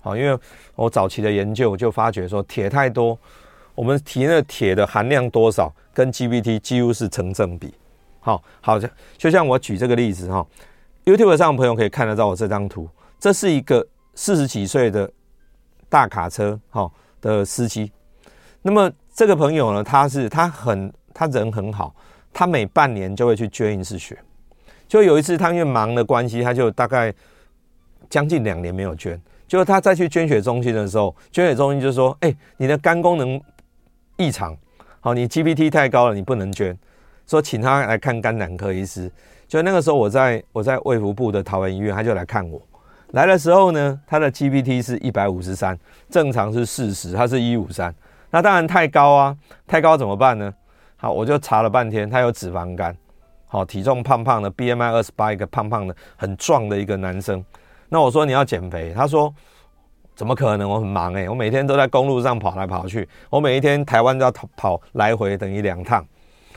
[0.00, 0.38] 好，因为
[0.76, 3.18] 我早期的研究就发觉说，铁太多，
[3.74, 7.74] 我们体内的铁的含量多少，跟 GPT 几乎是成正比。
[8.20, 10.46] 好，好像就像我举这个例子哈
[11.04, 15.10] ，YouTube 上的朋友可以看得到我这张图，这是一个四十几岁的
[15.88, 17.90] 大卡车哈的司机。
[18.62, 21.94] 那么这个朋友呢，他是他很他人很好，
[22.32, 24.16] 他每半年就会去捐一次血。
[24.90, 27.14] 就有一次他因为忙的关系，他就大概
[28.08, 29.18] 将近两年没有捐。
[29.46, 33.40] 就他再去捐血中心的时候，捐血中心就说：“哎、你的肝功能
[34.16, 34.56] 异常，
[34.98, 36.76] 好，你 GPT 太高了，你不能捐。”
[37.24, 39.08] 说请他来看肝胆科医师。
[39.46, 42.60] 就那个时候，我在我在卫福部的桃园医院，他就来看我。
[43.12, 47.94] 来的时候呢，他的 GPT 是一百五十三，正常是四十，他是一五三。
[48.30, 49.36] 那当然太高啊，
[49.68, 50.52] 太高怎么办呢？
[50.96, 52.96] 好，我就查了半天，他有脂肪肝，
[53.52, 57.44] 好，体重胖胖的，BMI 二十八，一个胖胖的，很壮的一个男生。
[57.88, 59.34] 那我说你要减肥，他说
[60.14, 60.70] 怎么可能？
[60.70, 66.06] 我很忙诶，我每天都在公路上跑来跑去，我每一天台湾都要跑跑来回等于两趟，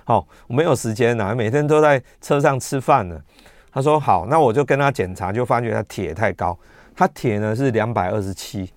[0.04, 3.20] 好，我没有时间呐，每天都在车上吃饭呢。
[3.72, 6.56] 他说好，那我就跟他检查，就发觉他铁太高，
[6.96, 8.72] 他铁呢是两百二十七。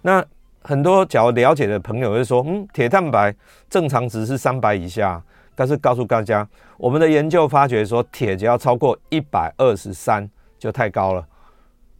[0.00, 0.24] 那
[0.62, 3.34] 很多假如了解的朋友会说，嗯，铁蛋白
[3.68, 5.22] 正常值是三百以下，
[5.54, 11.26] 但是告诉大家，我们的研究发觉说，铁只要超过一百二十三就太高了，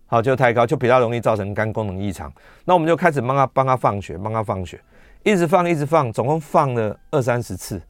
[0.06, 2.32] 好，就太高，就比较容易造成肝功能异常。
[2.64, 4.80] 那我们就开始帮他帮他放血，帮他放血，
[5.22, 7.80] 一直放一直放，总共放了二三十次，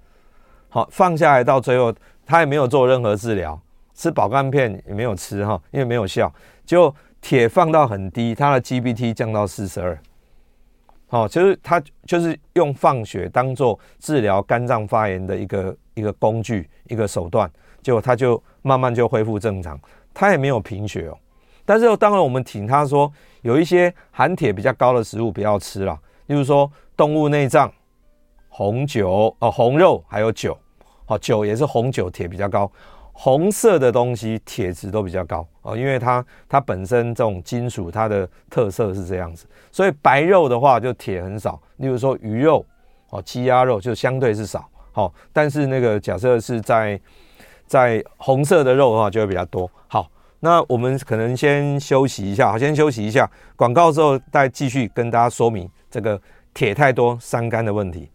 [0.69, 1.95] 好，放下来到最后，
[2.27, 3.61] 他也没有做任何治疗。
[3.95, 6.33] 吃保肝片也没有吃哈，因为没有效。
[6.65, 9.97] 就铁放到很低，他的 GPT 降到四十二。
[11.13, 17.51] 好，就是它就是用放血当做治疗肝脏发炎的一个一个工具，一个手段。
[17.83, 19.79] 结果它就慢慢就恢复正常。
[20.15, 21.19] 它也没有贫血哦。
[21.67, 27.71] 但是当然我们请他说，有一些含铁比较高的食物不要吃了，例如说动物内脏、
[28.49, 30.59] 红酒哦、红肉还有酒。
[31.05, 32.73] 好，酒也是红酒，铁比较高。
[33.13, 42.65] 红色的东西铁质都比较高哦，因为它它本身这种金属它的特色是这样子，所以白肉的话就铁很少，例如说鱼肉
[43.11, 46.99] 哦、鸡鸭肉就相对是少，好，但是那个假设是在
[47.67, 49.71] 在红色的肉的话就会比较多。
[49.87, 56.19] 好，那我们可能先休息一下，好，先休息一下，广告之后再继续跟大家说明这个
[56.55, 58.11] 铁太多伤肝的问题。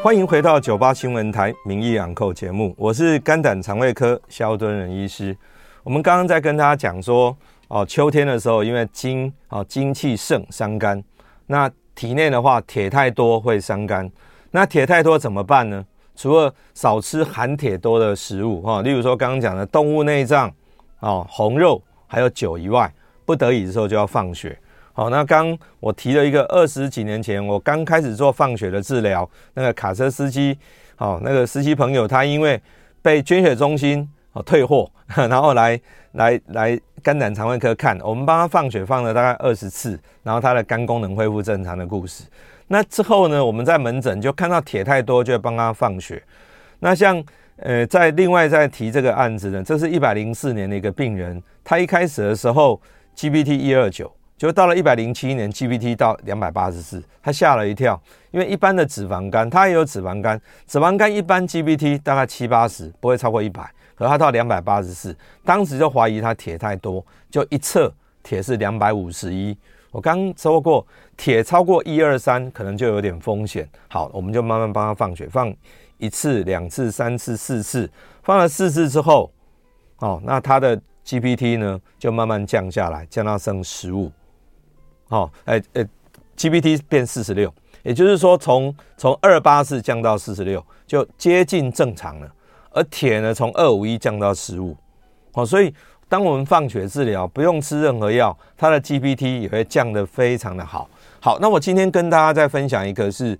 [0.00, 5.36] 欢迎回到九八新闻台名医养寇节目，我是肝胆肠胃科萧敦仁医师。
[5.82, 11.02] 我们刚刚在跟大家讲说，哦，秋天的时候，因为精哦精气盛伤肝，
[11.46, 14.08] 那体内的话铁太多会伤肝。
[14.52, 15.84] 那铁太多怎么办呢？
[16.14, 20.50] 除了少吃含铁多的食物哈，例如说刚刚讲的动物内脏
[21.00, 22.90] 哦、红肉还有酒以外，
[23.24, 24.56] 不得已的时候就要放血。
[24.98, 30.58] 好，那刚我提了一个二十几年前我刚开始做放血的治疗，那个卡车司机，
[30.96, 32.60] 好，那个司机朋友他因为
[33.00, 35.80] 被捐血中心哦退货， 然后来
[36.14, 42.24] 来来肝胆肠胃科看，我们帮他放血放了大概二十次，然后他的肝功能恢复正常的故事。
[42.66, 46.20] 那之后呢，我们在门诊就看到铁太多，就帮他放血。
[46.80, 47.22] 那像
[47.58, 52.82] 呃在另外再提这个案子呢，这是一百零四年的一个病人，他一开始的时候
[53.14, 54.12] GPT 一二九。
[54.38, 69.58] 就到了一百零七年，GPT 到两百八十四，他吓了一跳，因为一般的脂肪肝，他也有脂肪肝，脂肪肝一般 GPT 大概七八十，不会超过一百，可他到两百八十四，当时就怀疑他铁太多，就一测铁是两百五十一。
[69.90, 73.68] 我刚说过，铁超过一二三，可能就有点风险。
[73.88, 75.52] 好，我们就慢慢帮他放血，放
[75.96, 77.90] 一次、两次、三次、四次，
[78.22, 79.32] 放了四次之后，
[79.98, 84.12] 哦，那他的 GPT 呢就慢慢降下来，降到剩十五。
[85.08, 85.86] 好，哎哎
[86.36, 92.30] ，GPT 变四十六，也就是说从从二八四降到四十六，就接近正常了。
[92.70, 94.76] 而铁呢，从二五一降到十五，
[95.32, 95.74] 好，所以
[96.08, 100.88] 当我们放血治疗，不用吃任何药，它的 GPT 也会降得非常的好。
[101.20, 103.36] 好，那我今天跟大家再分享一个，是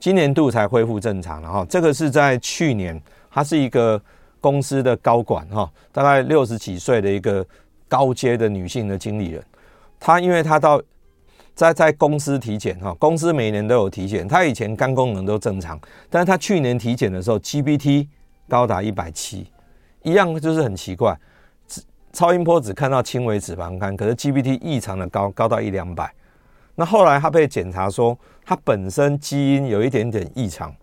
[0.00, 1.66] 今年度才恢复正常了哈。
[1.68, 4.00] 这个是在去年，他是一个
[4.40, 7.46] 公司的高管哈，大概六十几岁的一个
[7.86, 9.44] 高阶的女性的经理人。
[9.98, 10.80] 他因为他到
[11.54, 15.80] 在在公司体检哈，公司每年都有体检，他以前肝功能都正常，
[16.10, 18.08] 但是他去年体检的时候，GPT
[18.48, 19.50] 高达一百七，
[20.02, 21.18] 一样就是很奇怪，
[22.12, 26.12] 超音波只看到轻微脂肪肝，可是 GPT 异常的高，高到一两百。
[26.74, 30.74] 那后来他被检查说，他本身基因有一点点异常，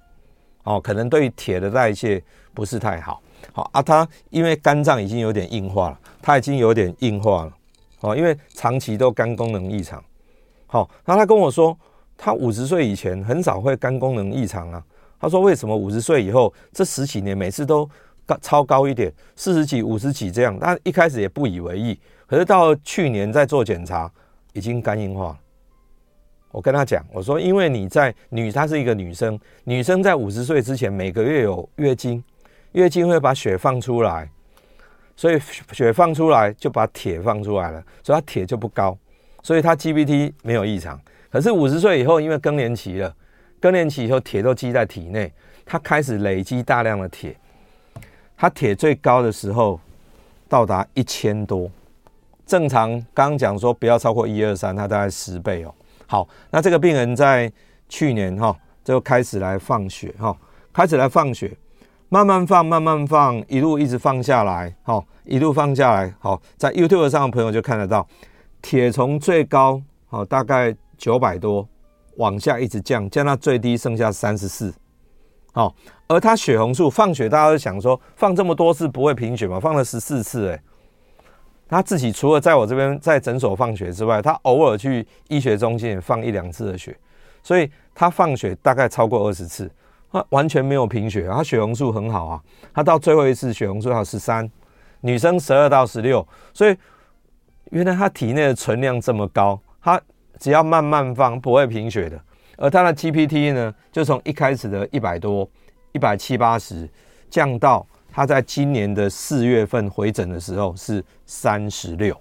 [0.64, 2.22] 哦，可能对铁的代谢
[2.52, 3.22] 不是太好，
[3.52, 7.54] 好啊，他因为肝脏已经有点硬化了，他已经有点硬化了。
[8.04, 10.04] 哦，因为长期都肝功能异常，
[10.68, 11.78] 好，那他跟我说，
[12.18, 14.84] 他五十岁以前很少会肝功能异常啊。
[15.18, 17.90] 他说为什么五十岁以后这十几年每次都
[18.26, 21.98] 高超高一点，四十几、五十几这样，他一开始也不以为意，
[22.28, 24.12] 可是到去年在做检查，
[24.52, 25.40] 已经肝硬化。
[26.52, 32.22] 我跟他讲，我说因为你在女，她是一个女生，女生在五十岁之前每个月有月经，
[32.74, 34.30] 月经会把血放出来。
[35.16, 35.40] 所以
[35.72, 38.98] 血放出来就把铁放出来了，所以它铁就不高，
[39.42, 41.00] 所以它 GPT 没有异常。
[41.32, 43.16] 可是五十岁以后，因为更年期了，
[43.60, 45.32] 更年期以后铁都积在体内，
[45.66, 47.36] 它开始累积大量的铁。
[48.36, 49.80] 它铁最高的时候
[50.50, 51.72] 到达一千多，
[52.46, 55.74] 正常刚刚讲说不要超过一二三，它大概十倍哦。
[56.06, 57.52] 好，那这个病人在
[57.88, 60.36] 去年哈就开始来放血哈，
[60.74, 61.56] 开始来放血，
[62.14, 68.08] 慢慢放，慢慢放，一路一直放下来，哈，一路放下来，好，在 YouTube 上的朋友就看得到，
[68.62, 71.68] 铁从最高好大概九百多，
[72.18, 74.72] 往下一直降，降到最低剩下三十四，
[75.54, 75.74] 好，
[76.08, 79.60] 而他血红素放血，大家都想说放这么多次不会贫血吗？
[79.60, 80.62] 放了十四次，诶。
[81.68, 86.96] 他自己除了在我这边在诊所放血之外，他偶尔去医学中心也放一两次的血，
[87.42, 89.68] 所以他放血大概超过二十次，
[90.14, 92.42] 他完全没有贫血，他血红素很好啊。
[92.74, 94.50] 他到最后一次血红素还有十三，
[95.02, 96.78] 女生十二到十六，所以
[97.72, 100.00] 原来他体内的存量这么高，他
[100.40, 102.18] 只要慢慢放不会贫血的。
[102.56, 105.50] 而他的 GPT 呢，就从一开始的一百多、
[105.92, 106.88] 一百七八十
[107.30, 107.86] 降到。
[108.16, 112.16] 他在今年的四月份回诊的时候是三十六，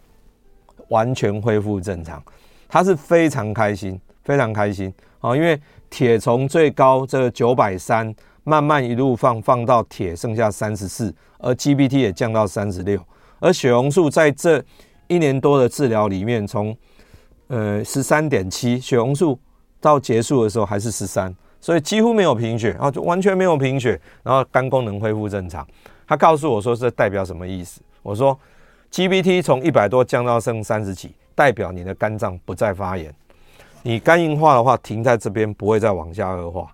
[0.88, 2.24] 完全恢复正常。
[2.66, 5.34] 他是非常开心，非常开心啊！
[5.34, 5.60] 因为
[5.90, 8.14] 铁从最高这九百三，
[8.44, 13.00] 慢慢一路放放到铁剩下三十四，而 GPT 也降到三十六，
[13.40, 14.62] 而血红素在这
[15.08, 16.76] 一年多的治疗里面，从
[17.48, 19.38] 呃十三点七血红素
[19.80, 21.34] 到结束的时候还是十三。
[21.60, 25.64] 所以几乎没有贫血啊，就完全没有贫血，然后肝功能恢复正常。
[26.08, 27.80] 他告诉我说，这代表什么意思？
[28.02, 28.36] 我说
[28.90, 33.14] ，GPT 从一百多降到剩三十几，代表你的肝脏不再发炎。
[33.82, 36.66] 你肝硬化的话，停在这边不会再往下恶化。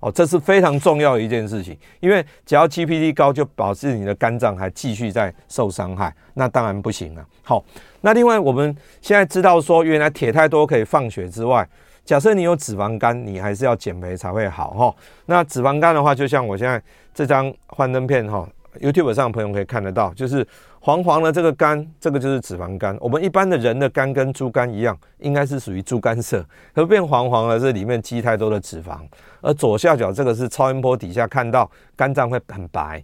[0.00, 7.26] 哦，这是非常重要的一件事情，因为只要 GPT 高，就导致你的肝脏还继续在受伤害，那当然不行了。
[7.42, 7.64] 好，
[8.02, 11.66] 那另外我们现在知道说，原来铁太多可以放血之外。
[12.04, 14.94] 假设你有脂肪肝，你还是要减肥才会好哈。
[15.24, 16.80] 那脂肪肝的话，就像我现在
[17.14, 18.46] 这张幻灯片哈
[18.76, 20.46] ，YouTube 上的朋友可以看得到，就是
[20.80, 22.96] 黄黄的这个肝，这个就是脂肪肝。
[23.00, 28.98] 我们一般的人的肝跟猪肝一样，应该是属于猪肝色，可变黄黄的，是里面积太多的脂肪。
[29.40, 33.02] 而左下角这个是超音波底下看到肝脏会很白，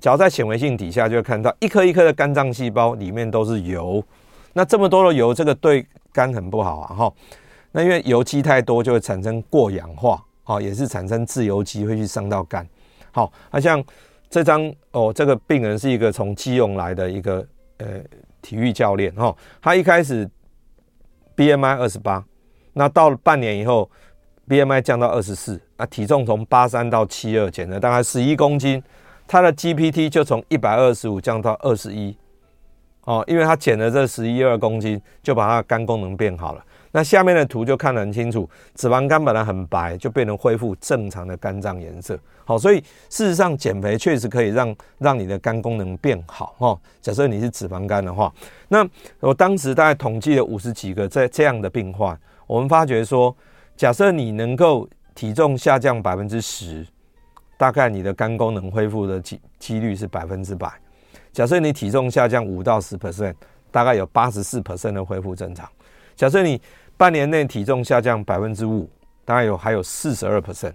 [0.00, 4.02] 只要在显微镜底下就会看到一颗一颗的肝脏细胞里面都是油。
[4.52, 7.12] 那这么多的油，这个对肝很不好啊哈。
[7.72, 12.66] 那因为油积太多，就会产生过氧化，好，也是产生自由基会去伤到肝。
[13.10, 13.82] 好，那像
[14.32, 17.86] 这张哦，这个病人是一个从基隆来的一个呃
[18.40, 20.26] 体育教练哈，他一开始
[21.36, 22.24] BMI 二十八，
[22.72, 23.90] 那到了半年以后
[24.48, 28.82] BMI 降到二十四，啊，体重从八三到七二，减了大概十一公斤，
[29.28, 32.16] 他的 GPT 就从一百二十五降到二十一，
[33.02, 36.64] 哦，因为他减了这十一二公斤，就把他的肝功能变好了。
[36.92, 42.18] 那下面的图就看得很清楚，脂肪肝本来很白，就变成恢复正常的肝脏颜色。
[42.44, 42.78] 好，所以
[43.08, 46.54] 事实上减肥确实可以让让你的肝功能变好。
[46.58, 48.32] 哈，假设你是脂肪肝的话，
[48.68, 48.86] 那
[49.20, 53.34] 我当时大概统计了五十几个这这样的病患，我们发觉说，
[53.76, 56.86] 假设你能够体重下降百分之十，
[57.56, 60.70] 大概你的肝功能恢复的几几率是百分之百。
[61.32, 63.34] 假设你体重下降五到十 percent，
[63.70, 65.66] 大概有八十四 percent 的恢复正常。
[66.14, 66.60] 假设你
[67.02, 68.88] 半年内体重下降百分之五，
[69.24, 70.72] 大概有还有四十二 percent。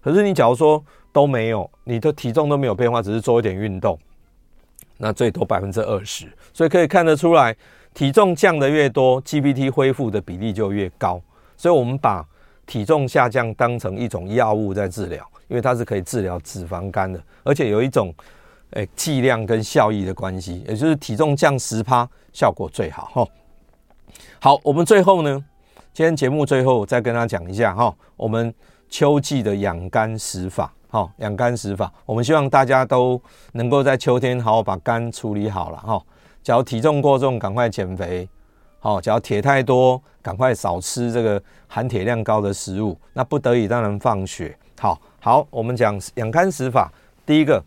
[0.00, 3.98] 可是你假如说都没有，你的体重都没有变化，只是做一点运动，
[4.96, 6.26] 那最多百分之二十。
[6.54, 7.54] 所以可以看得出来，
[7.92, 11.20] 体重降的越多，GPT 恢复的比例就越高。
[11.54, 12.26] 所以我们把
[12.64, 18.10] 体重下降当成一种药物在治疗，因为它是可以治疗脂肪肝的，而且有一种
[18.70, 23.28] 诶剂量跟效益的关系，也就是体重降十趴效果最好哈。
[24.40, 25.44] 好，我们最后呢，
[25.98, 28.54] 今天节目最后再跟大家讲一下哈，我们
[28.88, 33.20] 秋季的养肝食法，哈，养肝食法，我们希望大家都
[33.54, 36.00] 能够在秋天好好把肝处理好了哈。
[36.40, 38.28] 只要体重过重，赶快减肥，
[38.78, 42.96] 好，只要铁太多，赶快少吃这个含铁量高的食物。
[43.12, 44.56] 那不得已当然放血。
[44.78, 46.92] 好，好，我们讲养肝食法，
[47.26, 47.60] 第一个，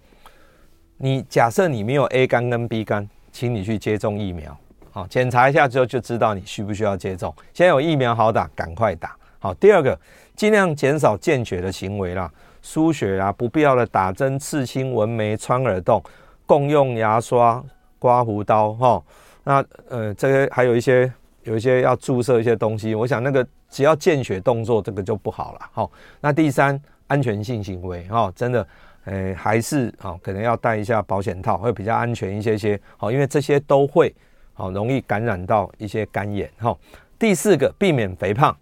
[0.96, 4.58] 你假设你没有 A 肝跟 B 肝，请你去接种疫苗。
[4.94, 7.34] 好，检查一下之后就知道你需不需要接种。
[7.54, 9.16] 现在有疫苗好打，赶快打。
[9.40, 9.98] 好，第二个，
[10.36, 12.30] 尽量减少见血的行为啦，
[12.62, 16.04] 输血啊，不必要的打针、刺青、纹眉、穿耳洞、
[16.46, 17.64] 共用牙刷、
[17.98, 19.02] 刮胡刀，哈。
[19.44, 21.12] 那呃，这个还有一些
[21.44, 25.60] 有一些要注射一些东西，我想那个只要见血动作，这个就不好了。
[25.72, 25.90] 好，
[26.20, 28.68] 那第三，安全性行为，哈，真的，
[29.06, 32.80] 呃，还是啊，可能要戴一下保险套，会比较安全一些些。
[32.98, 34.14] 好，因为这些都会。
[34.54, 36.50] 好，容易感染到一些肝炎。
[36.58, 36.78] 哈，
[37.18, 38.56] 第四个，避免肥胖，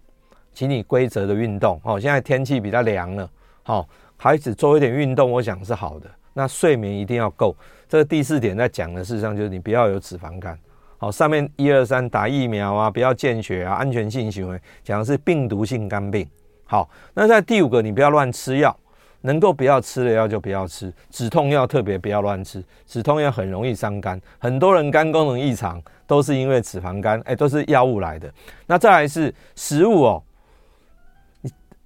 [0.52, 1.80] 请你规则的运动。
[1.84, 3.30] 哦，现在天气比较凉了，
[3.62, 6.10] 好，孩子做一点运动，我想是好的。
[6.32, 7.54] 那睡眠一定要够。
[7.88, 10.56] 这个第四点在讲的，事实上就是你不要有脂肪肝。
[10.96, 16.28] 好，上面一二三打疫苗啊，不要见血啊，安全性行为讲的是病毒性肝病。
[16.64, 18.74] 好，那在第五个，你不要乱吃药，
[19.22, 28.32] 能够不要吃的药就不要吃，止痛药特别不要乱吃，止痛药很容易伤肝，很多人肝功能异常都是因为脂肪肝，哎，都是药物来的。
[28.66, 30.22] 那再来是食物哦，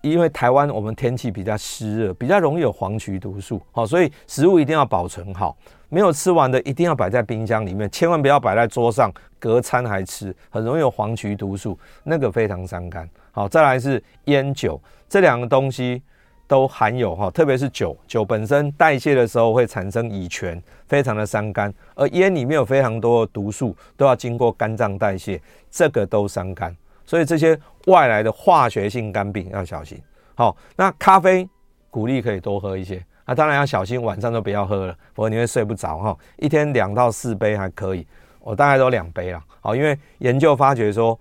[0.01, 5.57] 因为台湾我们天气比较湿热，比较容易有黄曲毒素，好，所以食物一定要保存好。
[5.91, 13.09] 没有吃完的一定要摆在冰箱里面，千万不要摆在桌上隔餐还吃，很容易有黄曲毒素，那个非常伤肝。
[13.31, 16.03] 好，再来是烟酒，这两个东西
[16.47, 25.41] 都含有哈，特别是酒，酒本身代谢的时候会产生乙醛，非常的伤肝，而烟里面有非常多的毒素，都要经过肝脏代谢，
[25.71, 26.75] 这个都伤肝。
[27.07, 30.01] 所以这些外来的化学性肝病要小心。
[30.35, 31.49] 好，那咖啡
[31.91, 33.05] 鼓励可以多喝一些。
[33.27, 36.17] 那当然要小心，晚上都不要喝了，否则你会睡不着哈。
[36.37, 38.07] 一天两到四杯还可以，
[38.41, 39.43] 我大概都两杯了。
[39.61, 41.19] 好，因为研究发觉说，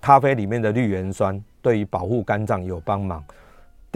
[0.00, 3.24] 咖啡里面的绿原酸对于保护肝脏有帮忙。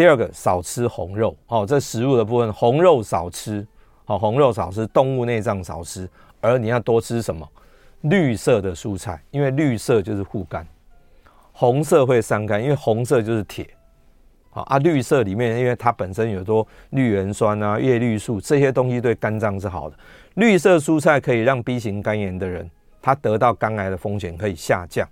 [0.00, 3.66] 第二个，少吃红肉，好，这食物的部分，红肉少吃，
[4.06, 6.08] 好，红肉少吃，动物内脏少吃，
[6.40, 7.46] 而你要多吃什么？
[8.00, 10.66] 绿色的蔬菜，因为绿色就是护肝，
[11.52, 13.68] 红色会伤肝，因为红色就是铁。
[14.48, 19.96] 好啊，绿色里面，因为它本身有多绿原酸啊、叶绿素这些东西，对肝脏是好的。
[20.36, 22.70] 绿色蔬菜可以让 B 型肝炎的人，
[23.02, 25.06] 他得到肝癌的风险可以下降。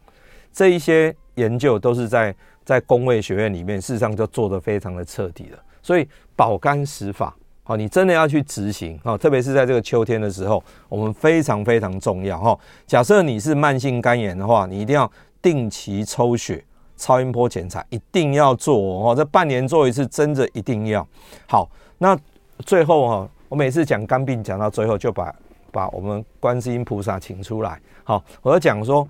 [0.50, 2.34] 这一些研究都是在
[2.64, 5.58] 在工位学院里面，事实上就做得非常的彻底了。
[5.82, 12.58] 所以保肝食法，好，你真的要去执行，好，特别是在这个秋天的时候，我们非常非常重要哈。
[12.86, 15.10] 假设你是慢性肝炎的话，你一定要
[15.40, 16.62] 定期抽血。
[17.00, 21.06] 超音波检查一定要做哦，这半年做一次，真的一定要。
[21.46, 22.18] 好，那
[22.66, 25.32] 最后哈，我每次讲肝病讲到最后，就把
[25.70, 27.80] 把我们观世音菩萨请出来。
[28.02, 29.06] 好，我要讲说，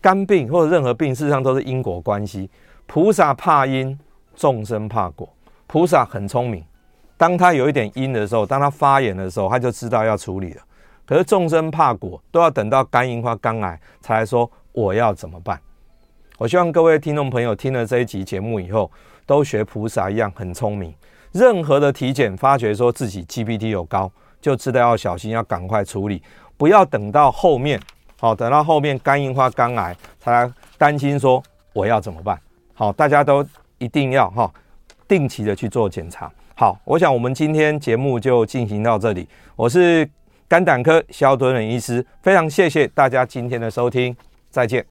[0.00, 2.50] 肝病或者任何病，事实上都是因果关系。
[2.86, 3.98] 菩萨怕因，
[4.34, 5.28] 众生怕果。
[5.66, 6.64] 菩萨很聪明，
[7.16, 10.62] 当他有一点因的时候，当他发炎的时候，他就知道要处理了。
[11.06, 15.60] 可是众生怕果，都要等到肝硬化、肝癌才来说我要怎么办。
[16.38, 18.90] 我希望各位听众朋友听了这一集节目以后，
[19.26, 20.94] 都学菩萨一样很聪明。
[21.32, 26.22] 任何的体检发觉说自己 GPT 有高，就知道要小心，要赶快处理，
[26.56, 27.78] 不要等到后面，
[28.20, 31.42] 好，等到后面肝硬化、肝癌才担心说
[31.72, 32.38] 我要怎么办。
[32.74, 33.42] 好，大家都
[33.78, 34.52] 一定要哈，
[35.08, 36.30] 定期的去做检查。
[36.54, 39.26] 好，我想我们今天节目就进行到这里。
[39.56, 40.06] 我是
[40.46, 44.14] 肝胆科肖敦仁医师，非常谢谢大家今天的收听，
[44.50, 44.84] 再见。